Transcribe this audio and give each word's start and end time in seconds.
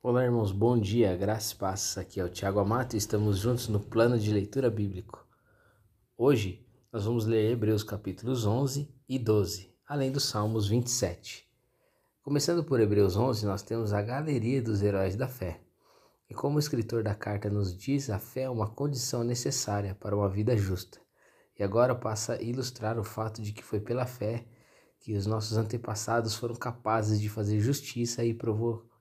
Olá, 0.00 0.22
irmãos, 0.22 0.52
bom 0.52 0.78
dia, 0.78 1.16
graça 1.16 1.52
e 1.52 1.56
paz. 1.56 1.98
Aqui 1.98 2.20
é 2.20 2.24
o 2.24 2.28
Tiago 2.28 2.60
Amato 2.60 2.94
e 2.94 2.96
estamos 2.96 3.36
juntos 3.38 3.66
no 3.66 3.80
plano 3.80 4.16
de 4.16 4.32
leitura 4.32 4.70
bíblico. 4.70 5.26
Hoje 6.16 6.64
nós 6.92 7.04
vamos 7.04 7.26
ler 7.26 7.50
Hebreus 7.50 7.82
capítulos 7.82 8.46
11 8.46 8.88
e 9.08 9.18
12, 9.18 9.74
além 9.84 10.12
dos 10.12 10.22
Salmos 10.22 10.68
27. 10.68 11.50
Começando 12.22 12.62
por 12.62 12.78
Hebreus 12.78 13.16
11, 13.16 13.44
nós 13.44 13.60
temos 13.60 13.92
a 13.92 14.00
galeria 14.00 14.62
dos 14.62 14.82
heróis 14.82 15.16
da 15.16 15.26
fé. 15.26 15.60
E 16.30 16.34
como 16.34 16.58
o 16.58 16.60
escritor 16.60 17.02
da 17.02 17.16
carta 17.16 17.50
nos 17.50 17.76
diz, 17.76 18.08
a 18.08 18.20
fé 18.20 18.42
é 18.42 18.50
uma 18.50 18.70
condição 18.70 19.24
necessária 19.24 19.96
para 19.96 20.16
uma 20.16 20.28
vida 20.28 20.56
justa. 20.56 21.00
E 21.58 21.62
agora 21.64 21.92
passa 21.92 22.34
a 22.34 22.40
ilustrar 22.40 23.00
o 23.00 23.04
fato 23.04 23.42
de 23.42 23.50
que 23.50 23.64
foi 23.64 23.80
pela 23.80 24.06
fé 24.06 24.46
que 25.00 25.16
os 25.16 25.26
nossos 25.26 25.56
antepassados 25.56 26.36
foram 26.36 26.54
capazes 26.54 27.20
de 27.20 27.28
fazer 27.28 27.58
justiça 27.58 28.24
e 28.24 28.32
provocar 28.32 28.97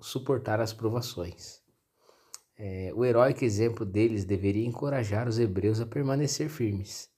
suportar 0.00 0.60
as 0.60 0.72
provações. 0.72 1.60
É, 2.56 2.90
o 2.94 3.04
heróico 3.04 3.44
exemplo 3.44 3.86
deles 3.86 4.24
deveria 4.24 4.66
encorajar 4.66 5.28
os 5.28 5.38
hebreus 5.38 5.80
a 5.80 5.86
permanecer 5.86 6.48
firmes. 6.48 7.08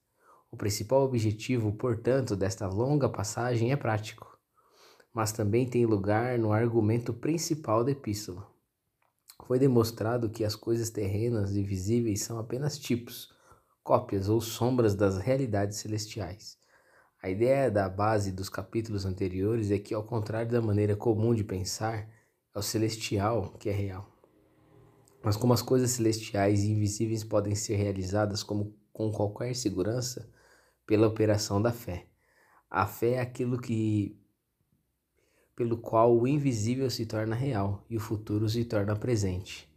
O 0.50 0.56
principal 0.56 1.02
objetivo, 1.02 1.72
portanto, 1.72 2.36
desta 2.36 2.66
longa 2.66 3.08
passagem 3.08 3.72
é 3.72 3.76
prático, 3.76 4.38
mas 5.14 5.32
também 5.32 5.66
tem 5.66 5.86
lugar 5.86 6.38
no 6.38 6.52
argumento 6.52 7.14
principal 7.14 7.84
da 7.84 7.92
epístola. 7.92 8.46
Foi 9.46 9.58
demonstrado 9.58 10.28
que 10.28 10.44
as 10.44 10.54
coisas 10.54 10.90
terrenas 10.90 11.56
e 11.56 11.62
visíveis 11.62 12.22
são 12.22 12.38
apenas 12.38 12.78
tipos, 12.78 13.32
cópias 13.82 14.28
ou 14.28 14.40
sombras 14.40 14.94
das 14.94 15.18
realidades 15.18 15.78
celestiais. 15.78 16.58
A 17.22 17.30
ideia 17.30 17.70
da 17.70 17.88
base 17.88 18.32
dos 18.32 18.48
capítulos 18.48 19.06
anteriores 19.06 19.70
é 19.70 19.78
que, 19.78 19.94
ao 19.94 20.04
contrário 20.04 20.50
da 20.50 20.60
maneira 20.60 20.96
comum 20.96 21.34
de 21.34 21.44
pensar, 21.44 22.08
é 22.54 22.58
o 22.58 22.62
celestial 22.62 23.52
que 23.58 23.68
é 23.68 23.72
real. 23.72 24.10
Mas 25.22 25.36
como 25.36 25.52
as 25.52 25.62
coisas 25.62 25.90
celestiais 25.90 26.62
e 26.62 26.70
invisíveis 26.70 27.22
podem 27.22 27.54
ser 27.54 27.76
realizadas 27.76 28.42
como, 28.42 28.74
com 28.92 29.12
qualquer 29.12 29.54
segurança 29.54 30.28
pela 30.86 31.06
operação 31.06 31.60
da 31.60 31.72
fé. 31.72 32.06
A 32.68 32.86
fé 32.86 33.12
é 33.12 33.20
aquilo 33.20 33.60
que 33.60 34.16
pelo 35.54 35.76
qual 35.76 36.18
o 36.18 36.26
invisível 36.26 36.88
se 36.88 37.04
torna 37.04 37.34
real 37.34 37.84
e 37.90 37.96
o 37.96 38.00
futuro 38.00 38.48
se 38.48 38.64
torna 38.64 38.96
presente. 38.96 39.68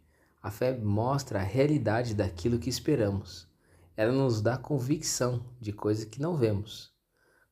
A 0.42 0.50
fé 0.50 0.78
mostra 0.78 1.40
a 1.40 1.42
realidade 1.42 2.14
daquilo 2.14 2.58
que 2.58 2.68
esperamos. 2.68 3.48
Ela 3.96 4.12
nos 4.12 4.42
dá 4.42 4.58
convicção 4.58 5.44
de 5.60 5.72
coisas 5.72 6.04
que 6.04 6.20
não 6.20 6.36
vemos. 6.36 6.92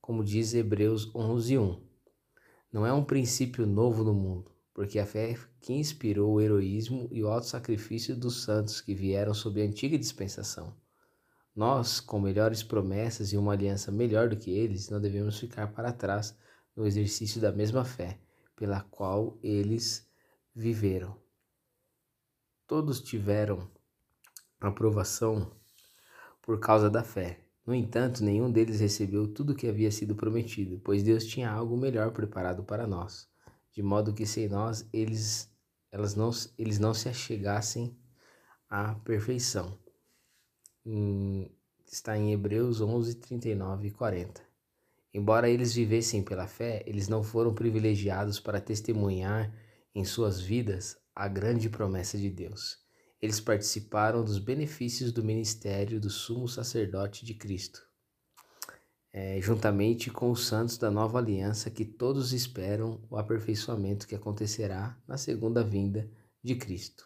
Como 0.01 0.23
diz 0.23 0.53
Hebreus 0.55 1.11
11:1. 1.15 1.81
Não 2.73 2.87
é 2.87 2.93
um 2.93 3.03
princípio 3.03 3.67
novo 3.67 4.05
no 4.05 4.15
mundo, 4.15 4.52
porque 4.75 4.99
a 4.99 5.07
fé 5.07 5.39
que 5.61 5.73
inspirou 5.73 6.33
o 6.33 6.41
heroísmo 6.41 7.09
e 7.13 7.23
o 7.23 7.29
alto 7.29 7.47
sacrifício 7.47 8.17
dos 8.17 8.43
santos 8.43 8.81
que 8.81 8.95
vieram 8.95 9.35
sob 9.35 9.61
a 9.61 9.65
antiga 9.65 9.99
dispensação. 9.99 10.75
Nós, 11.55 12.01
com 12.01 12.19
melhores 12.19 12.63
promessas 12.63 13.33
e 13.33 13.37
uma 13.37 13.53
aliança 13.53 13.93
melhor 13.93 14.31
do 14.31 14.37
que 14.37 14.51
eles, 14.51 14.89
não 14.89 15.01
devemos 15.01 15.39
ficar 15.39 15.73
para 15.73 15.93
trás 15.93 16.35
no 16.75 16.87
exercício 16.87 17.41
da 17.41 17.53
mesma 17.53 17.85
fé 17.85 18.19
pela 18.57 18.81
qual 18.81 19.39
eles 19.43 20.09
viveram. 20.55 21.21
Todos 22.67 23.03
tiveram 23.03 23.71
aprovação 24.59 25.55
por 26.41 26.59
causa 26.59 26.89
da 26.89 27.03
fé. 27.03 27.41
No 27.67 27.75
entanto, 27.75 28.25
nenhum 28.25 28.51
deles 28.51 28.81
recebeu 28.81 29.29
tudo 29.29 29.53
o 29.53 29.57
que 29.57 29.69
havia 29.69 29.91
sido 29.91 30.15
prometido, 30.15 30.81
pois 30.83 31.03
Deus 31.03 31.27
tinha 31.27 31.51
algo 31.51 31.77
melhor 31.77 32.13
preparado 32.13 32.65
para 32.65 32.87
nós 32.87 33.31
de 33.73 33.83
modo 33.83 34.13
que 34.13 34.27
sem 34.27 34.49
nós 34.49 34.87
eles, 34.93 35.51
elas 35.91 36.15
não, 36.15 36.31
eles 36.59 36.79
não 36.79 36.93
se 36.93 37.09
achegassem 37.09 37.97
à 38.69 38.95
perfeição. 38.95 39.79
Em, 40.85 41.51
está 41.91 42.17
em 42.17 42.33
Hebreus 42.33 42.81
11, 42.81 43.17
39 43.17 43.89
e 43.89 43.91
40. 43.91 44.43
Embora 45.15 45.49
eles 45.49 45.75
vivessem 45.75 46.23
pela 46.23 46.47
fé, 46.47 46.83
eles 46.87 47.09
não 47.09 47.23
foram 47.23 47.55
privilegiados 47.55 48.41
para 48.41 48.61
testemunhar 48.61 49.55
em 49.95 50.05
suas 50.05 50.41
vidas 50.41 50.97
a 51.15 51.29
grande 51.29 51.69
promessa 51.69 52.17
de 52.17 52.31
Deus. 52.31 52.79
Eles 53.21 53.39
participaram 53.39 54.25
dos 54.25 54.39
benefícios 54.39 55.13
do 55.13 55.23
ministério 55.23 56.01
do 56.01 56.09
sumo 56.09 56.49
sacerdote 56.49 57.25
de 57.25 57.35
Cristo 57.35 57.92
é, 59.13 59.39
juntamente 59.41 60.11
com 60.11 60.31
os 60.31 60.47
santos 60.47 60.79
da 60.79 60.91
nova 60.91 61.19
aliança, 61.19 61.71
que 61.71 61.85
todos 61.85 62.33
esperam 62.33 63.01
o 63.11 63.17
aperfeiçoamento 63.19 64.07
que 64.07 64.15
acontecerá 64.15 64.97
na 65.07 65.19
segunda 65.19 65.63
vinda 65.63 66.11
de 66.43 66.55
Cristo. 66.55 67.05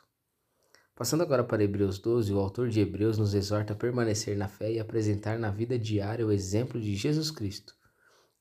Passando 0.95 1.23
agora 1.23 1.45
para 1.45 1.65
Hebreus 1.65 1.99
12, 1.99 2.33
o 2.33 2.39
autor 2.39 2.69
de 2.69 2.81
Hebreus 2.81 3.19
nos 3.19 3.35
exorta 3.35 3.73
a 3.73 3.77
permanecer 3.77 4.37
na 4.37 4.49
fé 4.49 4.73
e 4.73 4.81
apresentar 4.81 5.39
na 5.39 5.51
vida 5.51 5.79
diária 5.79 6.27
o 6.27 6.33
exemplo 6.33 6.81
de 6.81 6.95
Jesus 6.95 7.31
Cristo. 7.31 7.75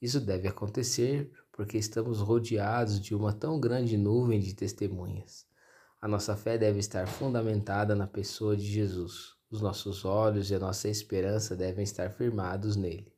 Isso 0.02 0.22
deve 0.22 0.48
acontecer 0.48 1.32
porque 1.52 1.78
estamos 1.78 2.20
rodeados 2.20 3.02
de 3.02 3.16
uma 3.16 3.34
tão 3.34 3.60
grande 3.60 3.98
nuvem 3.98 4.40
de 4.40 4.54
testemunhas. 4.54 5.46
A 6.00 6.08
nossa 6.08 6.36
fé 6.36 6.58
deve 6.58 6.80
estar 6.80 7.08
fundamentada 7.08 7.96
na 7.96 8.06
pessoa 8.06 8.56
de 8.56 8.66
Jesus. 8.66 9.34
Os 9.50 9.62
nossos 9.62 10.06
olhos 10.06 10.52
e 10.52 10.56
a 10.56 10.60
nossa 10.60 10.88
esperança 10.88 11.56
devem 11.56 11.84
estar 11.84 12.12
firmados 12.12 12.76
nele. 12.76 13.15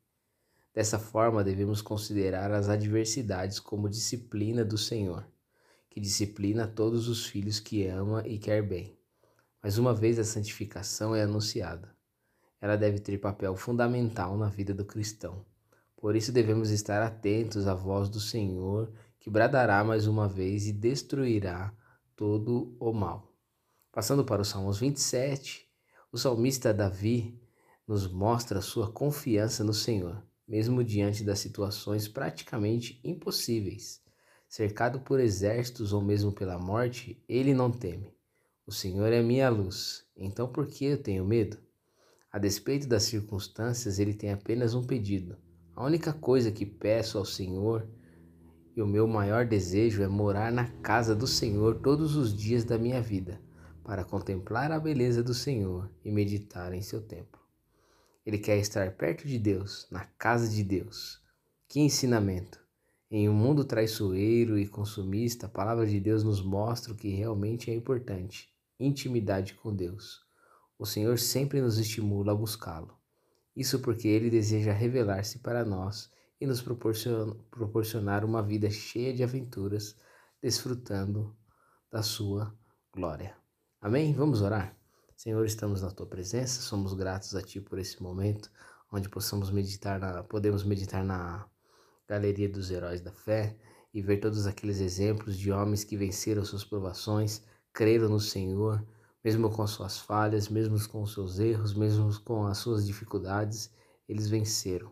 Dessa 0.78 1.00
forma, 1.00 1.44
devemos 1.44 1.82
considerar 1.82 2.52
as 2.52 2.70
adversidades 2.70 3.60
como 3.60 3.90
disciplina 3.90 4.64
do 4.64 4.78
Senhor, 4.78 5.28
que 5.90 6.00
disciplina 6.00 6.68
todos 6.68 7.08
os 7.08 7.26
filhos 7.26 7.60
que 7.60 7.88
ama 7.88 8.22
e 8.28 8.38
quer 8.38 8.62
bem. 8.62 8.96
Mas 9.60 9.80
uma 9.80 9.92
vez 9.92 10.20
a 10.20 10.24
santificação 10.24 11.16
é 11.16 11.24
anunciada, 11.24 11.98
ela 12.62 12.76
deve 12.76 13.00
ter 13.00 13.18
papel 13.18 13.56
fundamental 13.56 14.38
na 14.38 14.50
vida 14.50 14.72
do 14.72 14.86
cristão. 14.86 15.44
Por 15.96 16.16
isso 16.16 16.32
devemos 16.32 16.70
estar 16.70 17.02
atentos 17.02 17.66
à 17.66 17.74
voz 17.74 18.08
do 18.08 18.20
Senhor, 18.20 18.94
que 19.20 19.32
bradará 19.32 19.84
mais 19.84 20.06
uma 20.06 20.28
vez 20.28 20.68
e 20.68 20.72
destruirá 20.72 21.74
todo 22.16 22.78
o 22.80 22.94
mal. 22.94 23.34
Passando 23.92 24.24
para 24.24 24.44
o 24.44 24.46
Salmos 24.46 24.78
27, 24.78 25.68
o 26.12 26.20
salmista 26.20 26.72
Davi 26.72 27.42
nos 27.88 28.08
mostra 28.08 28.62
sua 28.62 28.92
confiança 28.92 29.64
no 29.64 29.74
Senhor 29.74 30.27
mesmo 30.48 30.84
diante 30.84 31.24
das 31.24 31.40
situações 31.40 32.08
praticamente 32.08 33.00
impossíveis. 33.04 34.02
Cercado 34.48 35.02
por 35.02 35.20
exércitos 35.20 35.92
ou 35.92 36.02
mesmo 36.02 36.32
pela 36.32 36.58
morte, 36.58 37.22
ele 37.28 37.54
não 37.54 37.70
teme. 37.70 38.16
O 38.66 38.72
Senhor 38.72 39.12
é 39.12 39.22
minha 39.22 39.50
luz, 39.50 40.06
então 40.16 40.48
por 40.48 40.68
que 40.68 40.86
eu 40.86 41.02
tenho 41.02 41.26
medo? 41.26 41.58
A 42.32 42.40
despeito 42.40 42.88
das 42.88 43.04
circunstâncias, 43.04 44.00
ele 44.00 44.14
tem 44.14 44.32
apenas 44.32 44.74
um 44.74 44.84
pedido. 44.84 45.38
A 45.76 45.84
única 45.84 46.14
coisa 46.14 46.52
que 46.52 46.66
peço 46.66 47.18
ao 47.18 47.26
Senhor 47.26 47.88
e 48.76 48.82
o 48.82 48.88
meu 48.88 49.08
maior 49.08 49.46
desejo 49.46 50.04
é 50.04 50.08
morar 50.08 50.52
na 50.52 50.68
casa 50.82 51.16
do 51.16 51.26
Senhor 51.26 51.80
todos 51.82 52.16
os 52.16 52.36
dias 52.36 52.64
da 52.64 52.78
minha 52.78 53.02
vida, 53.02 53.42
para 53.84 54.04
contemplar 54.04 54.72
a 54.72 54.80
beleza 54.80 55.24
do 55.24 55.34
Senhor 55.34 55.90
e 56.06 56.12
meditar 56.12 56.74
em 56.74 56.82
seu 56.82 57.02
templo. 57.02 57.37
Ele 58.28 58.38
quer 58.38 58.58
estar 58.58 58.92
perto 58.92 59.26
de 59.26 59.40
Deus, 59.40 59.88
na 59.90 60.04
casa 60.04 60.50
de 60.50 60.62
Deus. 60.62 61.24
Que 61.66 61.80
ensinamento! 61.80 62.60
Em 63.10 63.30
um 63.30 63.34
mundo 63.34 63.64
traiçoeiro 63.64 64.60
e 64.60 64.68
consumista, 64.68 65.46
a 65.46 65.50
palavra 65.50 65.88
de 65.88 65.98
Deus 65.98 66.26
nos 66.26 66.44
mostra 66.44 66.92
o 66.92 66.96
que 66.98 67.08
realmente 67.08 67.72
é 67.72 67.74
importante: 67.74 68.54
intimidade 68.78 69.54
com 69.54 69.74
Deus. 69.74 70.26
O 70.78 70.86
Senhor 70.86 71.18
sempre 71.18 71.62
nos 71.62 71.78
estimula 71.78 72.34
a 72.34 72.36
buscá-lo. 72.36 73.00
Isso 73.56 73.80
porque 73.80 74.10
Ele 74.10 74.30
deseja 74.30 74.74
revelar-se 74.74 75.40
para 75.40 75.64
nós 75.64 76.12
e 76.42 76.46
nos 76.46 76.62
proporcionar 76.62 78.26
uma 78.26 78.44
vida 78.44 78.70
cheia 78.70 79.14
de 79.14 79.24
aventuras, 79.24 79.96
desfrutando 80.42 81.34
da 81.90 82.04
Sua 82.04 82.54
glória. 82.94 83.38
Amém? 83.80 84.14
Vamos 84.14 84.42
orar? 84.42 84.77
Senhor, 85.18 85.44
estamos 85.48 85.82
na 85.82 85.90
tua 85.90 86.06
presença, 86.06 86.62
somos 86.62 86.94
gratos 86.94 87.34
a 87.34 87.42
ti 87.42 87.60
por 87.60 87.80
esse 87.80 88.04
momento 88.04 88.52
onde 88.94 89.10
possamos 89.10 89.50
meditar 89.50 90.00
na, 90.00 90.22
podemos 90.22 90.64
meditar 90.64 91.04
na 91.04 91.50
galeria 92.08 92.48
dos 92.48 92.70
heróis 92.70 93.02
da 93.02 93.12
fé 93.12 93.58
e 93.92 94.00
ver 94.00 94.20
todos 94.20 94.46
aqueles 94.46 94.80
exemplos 94.80 95.36
de 95.36 95.52
homens 95.52 95.84
que 95.84 95.98
venceram 95.98 96.46
suas 96.46 96.64
provações, 96.64 97.42
creram 97.74 98.10
no 98.10 98.20
Senhor, 98.20 98.88
mesmo 99.24 99.50
com 99.50 99.66
suas 99.66 99.98
falhas, 99.98 100.50
mesmo 100.50 100.78
com 100.88 101.04
seus 101.08 101.40
erros, 101.40 101.74
mesmo 101.74 102.14
com 102.22 102.46
as 102.46 102.60
suas 102.60 102.86
dificuldades, 102.86 103.72
eles 104.08 104.30
venceram. 104.30 104.92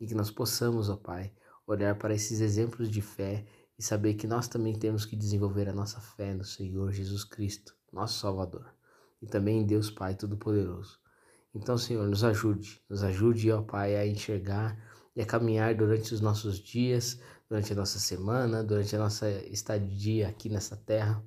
E 0.00 0.06
que 0.06 0.14
nós 0.14 0.30
possamos, 0.30 0.88
ó 0.88 0.96
Pai, 0.96 1.34
olhar 1.66 1.98
para 1.98 2.14
esses 2.14 2.40
exemplos 2.40 2.90
de 2.90 3.02
fé 3.02 3.44
e 3.78 3.82
saber 3.82 4.14
que 4.14 4.26
nós 4.26 4.48
também 4.48 4.72
temos 4.72 5.04
que 5.04 5.14
desenvolver 5.14 5.68
a 5.68 5.74
nossa 5.74 6.00
fé 6.00 6.32
no 6.32 6.44
Senhor 6.46 6.90
Jesus 6.92 7.24
Cristo, 7.24 7.76
nosso 7.92 8.18
Salvador 8.18 8.75
e 9.20 9.26
também 9.26 9.60
em 9.60 9.66
Deus 9.66 9.90
Pai 9.90 10.14
Todo-Poderoso. 10.14 10.98
Então, 11.54 11.78
Senhor, 11.78 12.06
nos 12.06 12.22
ajude, 12.22 12.82
nos 12.88 13.02
ajude, 13.02 13.50
ó 13.50 13.62
Pai, 13.62 13.96
a 13.96 14.06
enxergar 14.06 14.78
e 15.14 15.22
a 15.22 15.26
caminhar 15.26 15.74
durante 15.74 16.12
os 16.12 16.20
nossos 16.20 16.58
dias, 16.58 17.18
durante 17.48 17.72
a 17.72 17.76
nossa 17.76 17.98
semana, 17.98 18.62
durante 18.62 18.94
a 18.94 18.98
nossa 18.98 19.30
estadia 19.46 20.28
aqui 20.28 20.48
nessa 20.48 20.76
terra, 20.76 21.24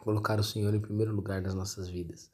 colocar 0.00 0.38
o 0.38 0.44
Senhor 0.44 0.74
em 0.74 0.80
primeiro 0.80 1.14
lugar 1.14 1.40
nas 1.40 1.54
nossas 1.54 1.88
vidas. 1.88 2.30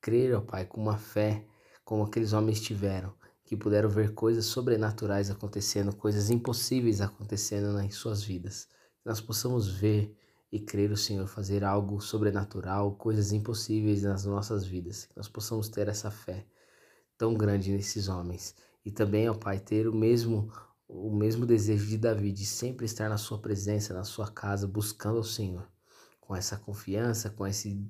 Crer, 0.00 0.34
ó 0.34 0.40
Pai, 0.40 0.66
com 0.66 0.80
uma 0.80 0.98
fé 0.98 1.46
como 1.84 2.04
aqueles 2.04 2.32
homens 2.32 2.60
tiveram, 2.60 3.12
que 3.44 3.56
puderam 3.56 3.88
ver 3.88 4.14
coisas 4.14 4.44
sobrenaturais 4.46 5.30
acontecendo, 5.30 5.94
coisas 5.96 6.30
impossíveis 6.30 7.00
acontecendo 7.00 7.72
nas 7.72 7.94
suas 7.94 8.22
vidas. 8.22 8.66
Que 9.02 9.08
nós 9.08 9.20
possamos 9.20 9.68
ver 9.68 10.16
e 10.52 10.58
crer 10.58 10.90
o 10.90 10.96
Senhor 10.96 11.26
fazer 11.26 11.62
algo 11.62 12.00
sobrenatural, 12.00 12.94
coisas 12.96 13.32
impossíveis 13.32 14.02
nas 14.02 14.24
nossas 14.24 14.64
vidas. 14.64 15.06
Que 15.06 15.16
nós 15.16 15.28
possamos 15.28 15.68
ter 15.68 15.88
essa 15.88 16.10
fé 16.10 16.44
tão 17.16 17.34
grande 17.34 17.70
nesses 17.70 18.08
homens. 18.08 18.54
E 18.84 18.90
também, 18.90 19.28
ó 19.28 19.34
Pai, 19.34 19.60
ter 19.60 19.86
o 19.86 19.94
mesmo 19.94 20.52
o 20.92 21.14
mesmo 21.14 21.46
desejo 21.46 21.86
de 21.86 21.96
Davi 21.96 22.32
de 22.32 22.44
sempre 22.44 22.84
estar 22.84 23.08
na 23.08 23.16
sua 23.16 23.38
presença, 23.38 23.94
na 23.94 24.02
sua 24.02 24.28
casa, 24.28 24.66
buscando 24.66 25.18
ao 25.18 25.22
Senhor, 25.22 25.68
com 26.20 26.34
essa 26.34 26.56
confiança, 26.56 27.30
com 27.30 27.46
esse 27.46 27.88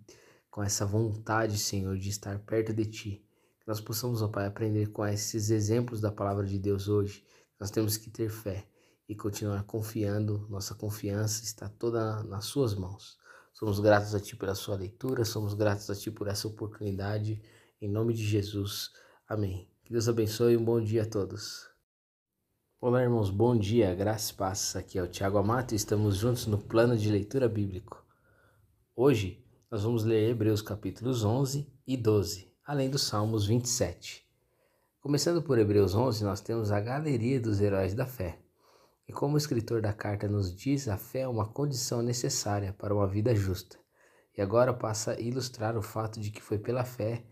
com 0.50 0.62
essa 0.62 0.84
vontade, 0.84 1.56
Senhor, 1.58 1.96
de 1.96 2.10
estar 2.10 2.38
perto 2.40 2.74
de 2.74 2.84
ti. 2.84 3.24
Que 3.60 3.68
nós 3.68 3.80
possamos, 3.80 4.20
ó 4.20 4.28
Pai, 4.28 4.46
aprender 4.46 4.88
com 4.88 5.06
esses 5.06 5.48
exemplos 5.50 6.00
da 6.00 6.10
palavra 6.10 6.44
de 6.44 6.58
Deus 6.58 6.88
hoje. 6.88 7.24
Nós 7.58 7.70
temos 7.70 7.96
que 7.96 8.10
ter 8.10 8.28
fé 8.28 8.66
e 9.10 9.14
continuar 9.16 9.64
confiando. 9.64 10.46
Nossa 10.48 10.72
confiança 10.72 11.42
está 11.42 11.68
toda 11.68 12.22
nas 12.22 12.44
suas 12.44 12.76
mãos. 12.76 13.18
Somos 13.52 13.80
gratos 13.80 14.14
a 14.14 14.20
ti 14.20 14.36
pela 14.36 14.54
sua 14.54 14.76
leitura, 14.76 15.24
somos 15.24 15.52
gratos 15.52 15.90
a 15.90 15.96
ti 15.96 16.12
por 16.12 16.28
essa 16.28 16.46
oportunidade. 16.46 17.42
Em 17.82 17.88
nome 17.88 18.14
de 18.14 18.24
Jesus. 18.24 18.92
Amém. 19.28 19.68
Que 19.82 19.90
Deus 19.90 20.08
abençoe 20.08 20.52
e 20.52 20.56
um 20.56 20.64
bom 20.64 20.80
dia 20.80 21.02
a 21.02 21.06
todos. 21.06 21.68
Olá, 22.80 23.02
irmãos, 23.02 23.30
bom 23.30 23.58
dia, 23.58 23.92
graça 23.96 24.30
e 24.30 24.36
paz. 24.36 24.76
Aqui 24.76 24.96
é 24.96 25.02
o 25.02 25.08
Tiago 25.08 25.38
Amato 25.38 25.72
e 25.72 25.76
estamos 25.76 26.16
juntos 26.16 26.46
no 26.46 26.56
plano 26.56 26.96
de 26.96 27.10
leitura 27.10 27.48
bíblico. 27.48 28.06
Hoje 28.94 29.44
nós 29.68 29.82
vamos 29.82 30.04
ler 30.04 30.30
Hebreus 30.30 30.62
capítulos 30.62 31.24
11 31.24 31.68
e 31.84 31.96
12, 31.96 32.54
além 32.64 32.88
dos 32.88 33.02
Salmos 33.02 33.44
27. 33.44 34.24
Começando 35.00 35.42
por 35.42 35.58
Hebreus 35.58 35.96
11, 35.96 36.22
nós 36.22 36.40
temos 36.40 36.70
a 36.70 36.80
galeria 36.80 37.40
dos 37.40 37.60
heróis 37.60 37.92
da 37.92 38.06
fé. 38.06 38.38
E 39.10 39.12
como 39.12 39.34
o 39.34 39.38
escritor 39.38 39.82
da 39.82 39.92
carta 39.92 40.28
nos 40.28 40.54
diz, 40.54 40.86
a 40.86 40.96
fé 40.96 41.22
é 41.22 41.28
uma 41.28 41.44
condição 41.44 42.00
necessária 42.00 42.72
para 42.72 42.94
uma 42.94 43.08
vida 43.08 43.34
justa. 43.34 43.76
E 44.38 44.40
agora 44.40 44.72
passa 44.72 45.14
a 45.14 45.20
ilustrar 45.20 45.76
o 45.76 45.82
fato 45.82 46.20
de 46.20 46.30
que 46.30 46.40
foi 46.40 46.60
pela 46.60 46.84
fé 46.84 47.24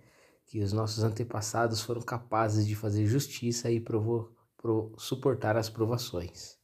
que 0.45 0.61
os 0.61 0.73
nossos 0.73 1.05
antepassados 1.05 1.81
foram 1.81 2.03
capazes 2.03 2.67
de 2.67 2.75
fazer 2.75 3.07
justiça 3.07 3.71
e 3.71 3.79
provo, 3.79 4.35
pro, 4.57 4.93
suportar 4.99 5.57
as 5.57 5.71
provações. 5.71 6.59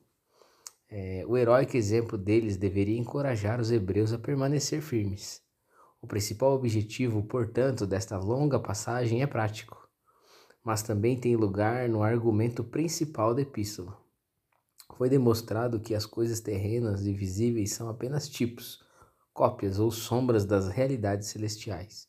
É, 0.90 1.25
o 1.28 1.37
heróico 1.37 1.76
exemplo 1.76 2.19
deles 2.19 2.56
deveria 2.56 2.99
encorajar 2.99 3.61
os 3.61 3.70
hebreus 3.70 4.12
a 4.12 4.19
permanecer 4.19 4.82
firmes. 4.82 5.40
O 6.02 6.08
principal 6.08 6.55
objetivo, 6.55 7.22
portanto, 7.22 7.87
desta 7.87 8.19
longa 8.19 8.58
passagem 8.58 9.22
é 9.22 9.28
prático, 9.28 9.88
mas 10.64 10.82
também 10.82 11.16
tem 11.16 11.37
lugar 11.37 11.88
no 11.88 12.02
argumento 12.02 12.64
principal 12.64 13.32
da 13.32 13.43
epístola. 13.43 14.02
Foi 14.93 15.09
demonstrado 15.09 15.81
que 15.81 15.95
as 15.95 16.07
coisas 16.07 16.41
terrenas 16.41 17.07
e 17.07 17.13
visíveis 17.13 17.73
são 17.73 17.89
apenas 17.89 18.29
tipos, 18.29 18.85
cópias 19.33 19.79
ou 19.79 19.91
sombras 19.91 20.45
das 20.45 20.69
realidades 20.69 21.29
celestiais. 21.29 22.09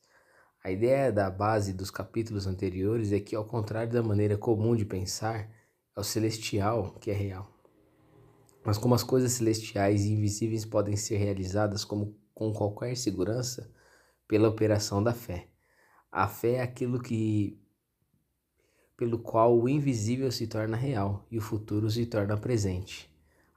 A 0.63 0.71
ideia 0.71 1.11
da 1.11 1.29
base 1.29 1.73
dos 1.73 1.89
capítulos 1.89 2.47
anteriores 2.47 3.11
é 3.11 3.19
que, 3.19 3.35
ao 3.35 3.45
contrário 3.45 3.93
da 3.93 4.03
maneira 4.03 4.37
comum 4.37 4.75
de 4.75 4.85
pensar, 4.85 5.49
é 5.95 5.99
o 5.99 6.03
celestial 6.03 6.93
que 6.99 7.11
é 7.11 7.13
real. 7.13 7.51
Mas 8.63 8.77
como 8.77 8.95
as 8.95 9.03
coisas 9.03 9.33
celestiais 9.33 10.05
e 10.05 10.11
invisíveis 10.11 10.65
podem 10.65 10.95
ser 10.95 11.17
realizadas 11.17 11.85
como, 11.85 12.17
com 12.33 12.51
qualquer 12.51 12.97
segurança 12.97 13.71
pela 14.27 14.49
operação 14.49 15.03
da 15.03 15.13
fé. 15.13 15.47
A 16.11 16.27
fé 16.27 16.53
é 16.53 16.61
aquilo 16.61 16.99
que 16.99 17.61
pelo 18.97 19.19
qual 19.19 19.59
o 19.59 19.67
invisível 19.67 20.31
se 20.31 20.47
torna 20.47 20.77
real 20.77 21.25
e 21.29 21.37
o 21.37 21.41
futuro 21.41 21.89
se 21.89 22.05
torna 22.05 22.37
presente. 22.37 23.09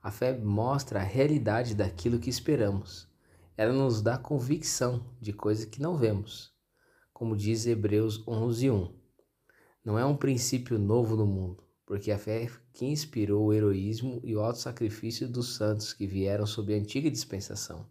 A 0.02 0.10
fé 0.10 0.36
mostra 0.36 1.00
a 1.00 1.04
realidade 1.04 1.74
daquilo 1.74 2.18
que 2.18 2.30
esperamos. 2.30 3.08
Ela 3.56 3.72
nos 3.72 4.00
dá 4.02 4.16
convicção 4.16 5.04
de 5.20 5.32
coisas 5.32 5.64
que 5.64 5.82
não 5.82 5.96
vemos 5.96 6.56
como 7.18 7.36
diz 7.36 7.66
Hebreus 7.66 8.24
11:1. 8.28 8.92
Não 9.84 9.98
é 9.98 10.04
um 10.04 10.16
princípio 10.16 10.78
novo 10.78 11.16
no 11.16 11.26
mundo, 11.26 11.64
porque 11.84 12.12
a 12.12 12.18
fé 12.18 12.44
é 12.44 12.50
que 12.72 12.86
inspirou 12.86 13.46
o 13.46 13.52
heroísmo 13.52 14.20
e 14.22 14.36
o 14.36 14.40
alto 14.40 14.60
sacrifício 14.60 15.28
dos 15.28 15.56
santos 15.56 15.92
que 15.92 16.06
vieram 16.06 16.46
sob 16.46 16.72
a 16.72 16.76
antiga 16.76 17.10
dispensação. 17.10 17.88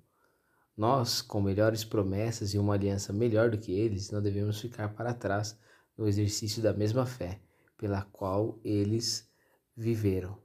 Nós, 0.77 1.21
com 1.21 1.41
melhores 1.41 1.83
promessas 1.83 2.53
e 2.53 2.57
uma 2.57 2.75
aliança 2.75 3.11
melhor 3.11 3.49
do 3.49 3.57
que 3.57 3.73
eles, 3.73 4.11
não 4.11 4.21
devemos 4.21 4.61
ficar 4.61 4.93
para 4.93 5.13
trás 5.13 5.59
no 5.97 6.07
exercício 6.07 6.61
da 6.61 6.73
mesma 6.73 7.05
fé 7.05 7.41
pela 7.77 8.03
qual 8.03 8.59
eles 8.63 9.29
viveram. 9.75 10.37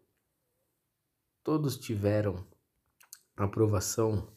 Todos 1.43 1.79
tiveram 1.79 2.47
aprovação 3.37 4.29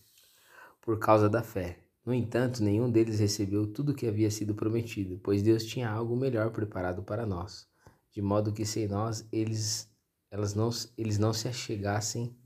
por 0.81 0.99
causa 0.99 1.29
da 1.29 1.43
fé, 1.43 1.85
no 2.05 2.13
entanto, 2.13 2.63
nenhum 2.63 2.89
deles 2.89 3.19
recebeu 3.19 3.65
tudo 3.65 3.91
o 3.91 3.95
que 3.95 4.07
havia 4.07 4.29
sido 4.29 4.53
prometido, 4.53 5.19
pois 5.23 5.41
Deus 5.41 5.65
tinha 5.65 5.89
algo 5.89 6.15
melhor 6.15 6.51
preparado 6.51 7.01
para 7.01 7.25
nós, 7.25 7.67
de 8.11 8.21
modo 8.21 8.53
que 8.53 8.63
sem 8.63 8.87
nós 8.87 9.27
eles, 9.31 9.89
elas 10.29 10.53
não, 10.53 10.69
eles 10.95 11.17
não 11.17 11.33
se 11.33 11.47
achegassem 11.47 12.37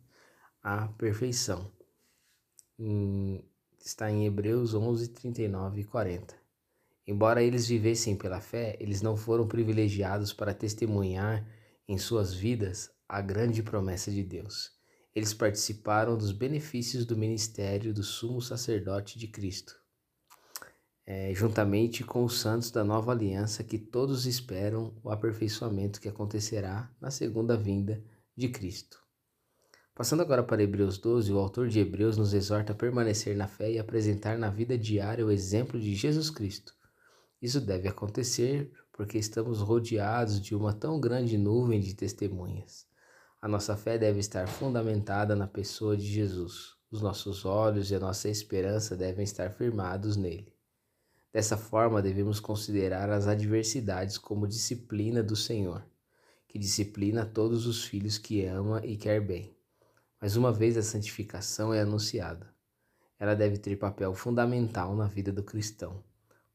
à 0.63 0.87
perfeição. 0.87 1.69
Em, 2.77 3.43
está 3.83 4.09
em 4.09 4.25
Hebreus 4.25 4.73
11, 4.73 5.09
39 5.09 5.81
e 5.81 5.83
40. 5.83 6.38
Embora 7.09 7.41
eles 7.43 7.67
vivessem 7.67 8.15
pela 8.15 8.39
fé, 8.39 8.77
eles 8.79 9.01
não 9.01 9.17
foram 9.17 9.47
privilegiados 9.47 10.31
para 10.31 10.53
testemunhar 10.53 11.45
em 11.87 11.97
suas 11.97 12.33
vidas 12.33 12.91
a 13.07 13.19
grande 13.19 13.63
promessa 13.63 14.11
de 14.11 14.23
Deus 14.23 14.79
eles 15.19 15.33
participaram 15.33 16.17
dos 16.17 16.31
benefícios 16.31 17.05
do 17.05 17.17
ministério 17.17 17.93
do 17.93 18.03
sumo 18.03 18.41
sacerdote 18.41 19.17
de 19.17 19.27
Cristo, 19.27 19.75
é, 21.05 21.33
juntamente 21.33 22.03
com 22.03 22.23
os 22.23 22.39
santos 22.39 22.71
da 22.71 22.83
nova 22.83 23.11
aliança 23.11 23.63
que 23.63 23.77
todos 23.77 24.25
esperam 24.25 24.93
o 25.03 25.09
aperfeiçoamento 25.09 25.99
que 25.99 26.07
acontecerá 26.07 26.89
na 27.01 27.09
segunda 27.09 27.57
vinda 27.57 28.01
de 28.35 28.49
Cristo. 28.49 28.97
Passando 29.95 30.21
agora 30.21 30.43
para 30.43 30.63
Hebreus 30.63 30.97
12, 30.97 31.33
o 31.33 31.39
autor 31.39 31.67
de 31.67 31.79
Hebreus 31.79 32.15
nos 32.15 32.33
exorta 32.33 32.71
a 32.71 32.75
permanecer 32.75 33.35
na 33.35 33.47
fé 33.47 33.69
e 33.71 33.79
apresentar 33.79 34.37
na 34.37 34.49
vida 34.49 34.77
diária 34.77 35.25
o 35.25 35.31
exemplo 35.31 35.77
de 35.77 35.93
Jesus 35.93 36.29
Cristo. 36.29 36.73
Isso 37.41 37.61
deve 37.61 37.87
acontecer 37.87 38.71
porque 38.91 39.17
estamos 39.17 39.59
rodeados 39.59 40.41
de 40.41 40.53
uma 40.53 40.73
tão 40.73 40.99
grande 40.99 41.37
nuvem 41.37 41.79
de 41.79 41.93
testemunhas. 41.93 42.85
A 43.41 43.47
nossa 43.47 43.77
fé 43.77 43.97
deve 43.97 44.19
estar 44.19 44.47
fundamentada 44.47 45.35
na 45.35 45.47
pessoa 45.47 45.95
de 45.95 46.05
Jesus. 46.05 46.75
Os 46.91 47.01
nossos 47.01 47.45
olhos 47.45 47.91
e 47.91 47.95
a 47.95 47.99
nossa 47.99 48.27
esperança 48.27 48.97
devem 48.97 49.23
estar 49.23 49.51
firmados 49.51 50.17
nele. 50.17 50.53
Dessa 51.31 51.55
forma, 51.55 52.01
devemos 52.01 52.39
considerar 52.39 53.09
as 53.09 53.27
adversidades 53.27 54.17
como 54.17 54.47
disciplina 54.47 55.23
do 55.23 55.35
Senhor, 55.35 55.85
que 56.47 56.59
disciplina 56.59 57.25
todos 57.25 57.67
os 57.67 57.85
filhos 57.85 58.17
que 58.17 58.43
ama 58.43 58.83
e 58.83 58.97
quer 58.97 59.21
bem. 59.21 59.55
Mas 60.19 60.35
uma 60.35 60.51
vez 60.51 60.75
a 60.75 60.81
santificação 60.81 61.73
é 61.73 61.81
anunciada, 61.81 62.53
ela 63.19 63.35
deve 63.35 63.57
ter 63.57 63.77
papel 63.77 64.13
fundamental 64.13 64.95
na 64.95 65.05
vida 65.05 65.31
do 65.31 65.43
cristão. 65.43 66.03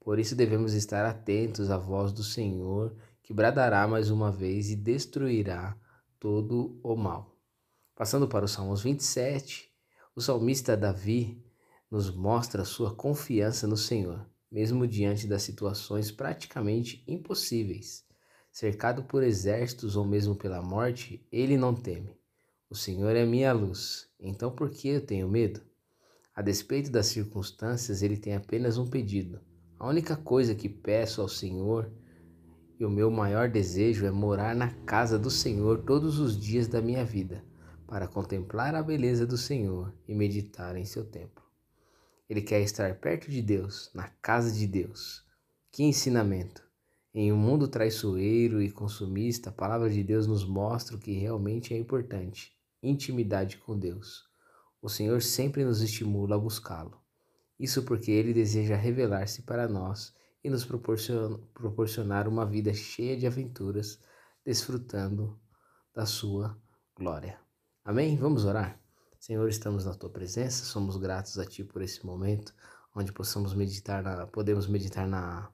Por 0.05 0.19
isso 0.19 0.37
devemos 0.37 0.75
estar 0.75 1.07
atentos 1.07 1.71
à 1.71 1.79
voz 1.79 2.13
do 2.13 2.23
Senhor, 2.23 2.95
que 3.23 3.33
bradará 3.33 3.89
mais 3.89 4.11
uma 4.11 4.31
vez 4.31 4.69
e 4.69 4.77
destruirá 4.77 5.75
todo 6.21 6.79
o 6.83 6.95
mal. 6.95 7.35
Passando 7.97 8.29
para 8.29 8.45
o 8.45 8.49
Salmos 8.49 8.83
27, 8.83 9.73
o 10.15 10.21
salmista 10.21 10.77
Davi 10.77 11.43
nos 11.91 12.15
mostra 12.15 12.67
sua 12.67 12.95
confiança 12.95 13.67
no 13.67 13.79
Senhor, 13.79 14.29
mesmo 14.53 14.87
diante 14.87 15.27
das 15.27 15.43
situações 15.43 16.11
praticamente 16.11 17.03
impossíveis. 17.09 18.05
Cercado 18.53 19.05
por 19.05 19.23
exércitos 19.23 19.97
ou 19.97 20.05
mesmo 20.05 20.37
pela 20.37 20.61
morte, 20.61 21.27
ele 21.33 21.57
não 21.57 21.75
teme. 21.75 22.15
O 22.69 22.75
Senhor 22.75 23.17
é 23.17 23.25
minha 23.25 23.55
luz, 23.55 24.07
então 24.21 24.51
por 24.51 24.69
que 24.69 24.89
eu 24.89 25.01
tenho 25.01 25.31
medo? 25.31 25.63
A 26.35 26.43
despeito 26.43 26.91
das 26.91 27.07
circunstâncias, 27.07 28.03
ele 28.03 28.19
tem 28.19 28.35
apenas 28.35 28.77
um 28.77 28.87
pedido. 28.87 29.41
A 29.85 29.89
única 29.89 30.17
coisa 30.17 30.55
que 30.55 30.67
peço 30.67 31.21
ao 31.21 31.29
Senhor 31.29 31.93
e 32.81 32.87
o 32.87 32.91
meu 32.91 33.11
maior 33.11 33.51
desejo 33.51 34.07
é 34.07 34.11
morar 34.11 34.57
na 34.57 34.71
casa 34.87 35.19
do 35.19 35.31
Senhor 35.31 35.83
todos 35.85 36.19
os 36.19 36.41
dias 36.41 36.67
da 36.67 36.81
minha 36.81 37.05
vida, 37.05 37.45
para 37.87 38.09
contemplar 38.09 38.75
a 38.75 38.83
beleza 38.83 39.27
do 39.27 39.37
Senhor 39.37 39.95
e 40.09 40.15
meditar 40.15 40.75
em 40.75 40.87
seu 40.87 41.05
templo. 41.05 41.45
Ele 42.31 42.41
quer 42.41 42.63
estar 42.63 42.95
perto 42.95 43.31
de 43.31 43.43
Deus, 43.43 43.91
na 43.95 44.09
casa 44.09 44.51
de 44.51 44.67
Deus. 44.67 45.23
Que 45.71 45.83
ensinamento! 45.83 46.67
Em 47.13 47.31
um 47.31 47.37
mundo 47.37 47.69
traiçoeiro 47.69 48.63
e 48.63 48.71
consumista, 48.71 49.51
a 49.51 49.53
palavra 49.53 49.91
de 49.91 50.03
Deus 50.03 50.27
nos 50.27 50.47
mostra 50.47 50.97
o 50.97 50.99
que 50.99 51.13
realmente 51.13 51.75
é 51.75 51.77
importante: 51.77 52.57
intimidade 52.83 53.59
com 53.59 53.79
Deus. 53.79 54.25
O 54.81 54.89
Senhor 54.89 55.21
sempre 55.21 55.63
nos 55.63 55.83
estimula 55.83 56.37
a 56.37 56.39
buscá-lo. 56.39 57.04
Isso 57.59 57.83
porque 57.85 58.11
Ele 58.11 58.33
deseja 58.33 58.77
revelar-se 58.77 59.43
para 59.43 59.69
nós 59.69 60.15
e 60.43 60.51
nos 60.51 60.65
proporcionar 60.65 62.29
uma 62.29 62.45
vida 62.45 62.75
cheia 62.75 63.17
de 63.17 63.27
aventuras, 63.27 63.99
desfrutando 64.45 65.39
da 65.95 66.05
Sua 66.05 66.59
glória. 66.95 67.39
Amém? 67.85 68.17
Vamos 68.17 68.45
orar? 68.45 68.79
Senhor, 69.19 69.49
estamos 69.49 69.85
na 69.85 69.95
Tua 69.95 70.11
presença, 70.11 70.65
somos 70.65 70.97
gratos 70.97 71.39
a 71.39 71.47
Ti 71.47 71.65
por 71.65 71.81
esse 71.81 72.05
momento, 72.05 72.55
onde 72.95 73.13
possamos 73.13 73.55
meditar 73.55 74.03
na, 74.03 74.27
podemos 74.27 74.67
meditar 74.67 75.07
na 75.07 75.51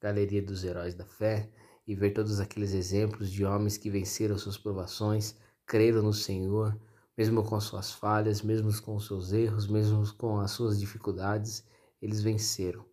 galeria 0.00 0.42
dos 0.42 0.64
heróis 0.64 0.94
da 0.94 1.06
fé 1.06 1.48
e 1.86 1.94
ver 1.94 2.12
todos 2.12 2.40
aqueles 2.40 2.72
exemplos 2.72 3.30
de 3.30 3.44
homens 3.44 3.76
que 3.76 3.90
venceram 3.90 4.36
suas 4.36 4.58
provações, 4.58 5.36
creram 5.64 6.02
no 6.02 6.12
Senhor, 6.12 6.78
mesmo 7.16 7.42
com 7.44 7.56
as 7.56 7.64
suas 7.64 7.92
falhas, 7.92 8.42
mesmo 8.42 8.70
com 8.82 8.98
seus 8.98 9.32
erros, 9.32 9.66
mesmo 9.66 10.12
com 10.14 10.40
as 10.40 10.50
suas 10.50 10.78
dificuldades, 10.78 11.64
eles 12.00 12.20
venceram. 12.20 12.84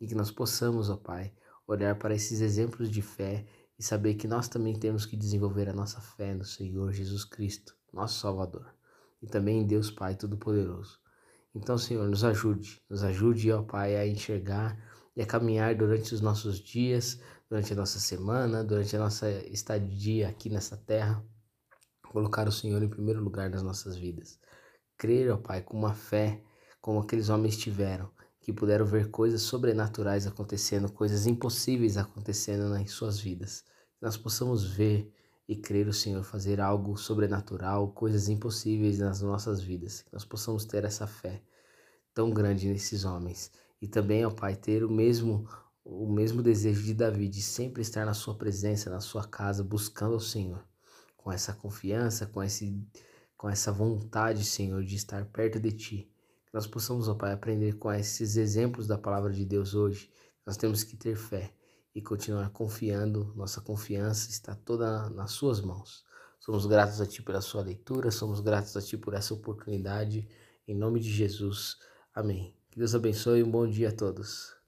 E 0.00 0.06
que 0.06 0.14
nós 0.14 0.30
possamos, 0.30 0.90
ó 0.90 0.96
Pai, 0.96 1.32
olhar 1.66 1.96
para 1.96 2.14
esses 2.14 2.40
exemplos 2.40 2.90
de 2.90 3.02
fé 3.02 3.46
e 3.78 3.82
saber 3.82 4.14
que 4.14 4.28
nós 4.28 4.48
também 4.48 4.78
temos 4.78 5.06
que 5.06 5.16
desenvolver 5.16 5.68
a 5.68 5.72
nossa 5.72 6.00
fé 6.00 6.34
no 6.34 6.44
Senhor 6.44 6.92
Jesus 6.92 7.24
Cristo, 7.24 7.74
nosso 7.92 8.20
Salvador, 8.20 8.74
e 9.22 9.26
também 9.26 9.62
em 9.62 9.66
Deus 9.66 9.90
Pai 9.90 10.14
Todo-Poderoso. 10.14 10.98
Então, 11.54 11.76
Senhor, 11.78 12.08
nos 12.08 12.22
ajude, 12.22 12.82
nos 12.88 13.02
ajude, 13.02 13.50
ó 13.50 13.62
Pai, 13.62 13.96
a 13.96 14.06
enxergar 14.06 14.78
e 15.16 15.22
a 15.22 15.26
caminhar 15.26 15.74
durante 15.74 16.14
os 16.14 16.20
nossos 16.20 16.60
dias, 16.60 17.20
durante 17.48 17.72
a 17.72 17.76
nossa 17.76 17.98
semana, 17.98 18.62
durante 18.62 18.94
a 18.94 18.98
nossa 18.98 19.30
estadia 19.46 20.28
aqui 20.28 20.48
nessa 20.48 20.76
terra, 20.76 21.24
colocar 22.10 22.48
o 22.48 22.52
Senhor 22.52 22.82
em 22.82 22.88
primeiro 22.88 23.22
lugar 23.22 23.48
nas 23.48 23.62
nossas 23.62 23.96
vidas. 23.96 24.38
Crer, 24.98 25.30
ó 25.32 25.36
Pai, 25.36 25.62
com 25.62 25.78
uma 25.78 25.94
fé 25.94 26.42
como 26.80 26.98
aqueles 26.98 27.28
homens 27.28 27.56
tiveram, 27.56 28.10
que 28.40 28.52
puderam 28.52 28.84
ver 28.84 29.10
coisas 29.10 29.42
sobrenaturais 29.42 30.26
acontecendo, 30.26 30.90
coisas 30.90 31.26
impossíveis 31.26 31.96
acontecendo 31.96 32.76
em 32.76 32.86
suas 32.86 33.20
vidas. 33.20 33.62
Que 33.96 34.04
nós 34.04 34.16
possamos 34.16 34.64
ver 34.64 35.12
e 35.48 35.54
crer 35.54 35.86
o 35.86 35.92
Senhor 35.92 36.24
fazer 36.24 36.60
algo 36.60 36.96
sobrenatural, 36.96 37.92
coisas 37.92 38.28
impossíveis 38.28 38.98
nas 38.98 39.20
nossas 39.20 39.62
vidas. 39.62 40.02
Que 40.02 40.12
nós 40.12 40.24
possamos 40.24 40.64
ter 40.64 40.84
essa 40.84 41.06
fé 41.06 41.42
tão 42.12 42.30
grande 42.30 42.68
nesses 42.68 43.04
homens 43.04 43.52
e 43.80 43.86
também, 43.86 44.26
ó 44.26 44.30
Pai, 44.30 44.56
ter 44.56 44.82
o 44.84 44.90
mesmo 44.90 45.48
o 45.82 46.06
mesmo 46.12 46.42
desejo 46.42 46.82
de 46.82 46.94
Davi 46.94 47.28
de 47.28 47.42
sempre 47.42 47.82
estar 47.82 48.04
na 48.04 48.14
sua 48.14 48.36
presença, 48.36 48.90
na 48.90 49.00
sua 49.00 49.26
casa, 49.26 49.64
buscando 49.64 50.16
o 50.16 50.20
Senhor, 50.20 50.62
com 51.20 51.30
essa 51.30 51.52
confiança, 51.52 52.26
com 52.26 52.42
esse 52.42 52.82
com 53.36 53.48
essa 53.48 53.72
vontade, 53.72 54.44
Senhor, 54.44 54.84
de 54.84 54.96
estar 54.96 55.24
perto 55.24 55.58
de 55.58 55.72
ti. 55.72 56.12
Que 56.46 56.52
nós 56.52 56.66
possamos, 56.66 57.08
ó 57.08 57.14
Pai, 57.14 57.32
aprender 57.32 57.78
com 57.78 57.90
esses 57.90 58.36
exemplos 58.36 58.86
da 58.86 58.98
palavra 58.98 59.32
de 59.32 59.46
Deus 59.46 59.74
hoje. 59.74 60.10
Nós 60.44 60.58
temos 60.58 60.82
que 60.82 60.94
ter 60.94 61.16
fé 61.16 61.54
e 61.94 62.02
continuar 62.02 62.50
confiando. 62.50 63.32
Nossa 63.34 63.62
confiança 63.62 64.28
está 64.28 64.54
toda 64.54 65.08
nas 65.08 65.30
suas 65.30 65.58
mãos. 65.62 66.04
Somos 66.38 66.66
gratos 66.66 67.00
a 67.00 67.06
ti 67.06 67.22
pela 67.22 67.40
sua 67.40 67.62
leitura, 67.62 68.10
somos 68.10 68.40
gratos 68.40 68.76
a 68.76 68.82
ti 68.82 68.98
por 68.98 69.14
essa 69.14 69.32
oportunidade. 69.32 70.28
Em 70.68 70.74
nome 70.74 71.00
de 71.00 71.10
Jesus. 71.10 71.78
Amém. 72.14 72.54
Que 72.70 72.78
Deus 72.78 72.94
abençoe 72.94 73.40
e 73.40 73.42
um 73.42 73.50
bom 73.50 73.66
dia 73.66 73.88
a 73.88 73.92
todos. 73.92 74.59